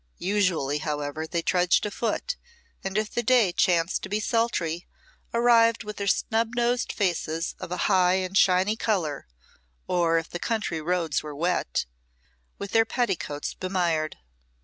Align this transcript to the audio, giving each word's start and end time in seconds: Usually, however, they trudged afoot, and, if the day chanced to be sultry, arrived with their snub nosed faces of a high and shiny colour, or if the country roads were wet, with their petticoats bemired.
Usually, 0.17 0.79
however, 0.79 1.27
they 1.27 1.43
trudged 1.43 1.85
afoot, 1.85 2.35
and, 2.83 2.97
if 2.97 3.13
the 3.13 3.21
day 3.21 3.51
chanced 3.51 4.01
to 4.01 4.09
be 4.09 4.19
sultry, 4.19 4.87
arrived 5.31 5.83
with 5.83 5.97
their 5.97 6.07
snub 6.07 6.55
nosed 6.55 6.91
faces 6.91 7.53
of 7.59 7.71
a 7.71 7.77
high 7.85 8.15
and 8.15 8.35
shiny 8.35 8.75
colour, 8.75 9.27
or 9.85 10.17
if 10.17 10.27
the 10.27 10.39
country 10.39 10.81
roads 10.81 11.21
were 11.21 11.35
wet, 11.35 11.85
with 12.57 12.71
their 12.71 12.83
petticoats 12.83 13.53
bemired. 13.53 14.15